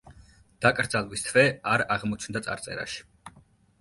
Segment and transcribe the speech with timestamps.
[0.65, 1.45] დაკრძალვის თვე
[1.75, 3.09] არ აღმოჩნდა წარწერაში.